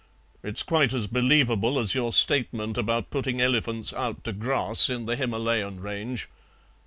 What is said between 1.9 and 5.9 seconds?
your statement about putting elephants out to grass in the Himalayan